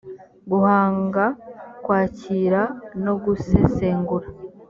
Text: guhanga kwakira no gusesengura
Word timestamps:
guhanga 0.49 1.25
kwakira 1.83 2.61
no 3.03 3.13
gusesengura 3.23 4.27